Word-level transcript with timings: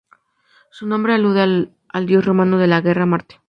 Su 0.71 0.87
nombre 0.87 1.13
alude 1.13 1.41
al 1.87 2.05
dios 2.07 2.25
romano 2.25 2.57
de 2.57 2.65
la 2.65 2.81
guerra: 2.81 3.05
Marte. 3.05 3.39